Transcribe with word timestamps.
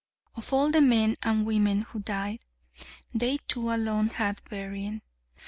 Of 0.35 0.51
all 0.51 0.71
the 0.71 0.81
men 0.81 1.15
and 1.21 1.45
women 1.45 1.83
who 1.83 1.99
died, 1.99 2.39
they 3.13 3.37
two 3.47 3.69
alone 3.71 4.07
had 4.09 4.41
burying. 4.49 5.03